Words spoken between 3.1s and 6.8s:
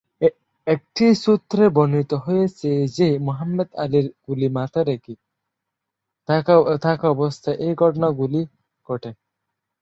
মুহাম্মদ আলীর কোলে মাথা রেখে শুয়ে